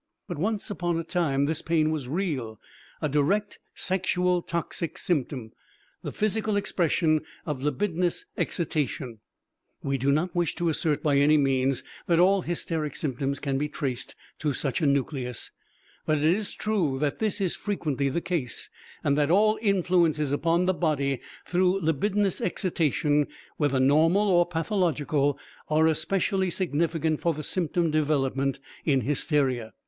[0.27, 2.59] But once upon a time this pain was real,
[3.03, 5.51] a direct sexual toxic symptom,
[6.01, 9.19] the physical expression of libidinous excitation.
[9.83, 13.69] We do not wish to assert, by any means, that all hysteric symptoms can be
[13.69, 15.51] traced to such a nucleus,
[16.07, 18.71] but it is true that this is frequently the case,
[19.03, 23.27] and that all influences upon the body through libidinous excitation,
[23.57, 25.37] whether normal or pathological,
[25.69, 29.73] are especially significant for the symptom development in hysteria.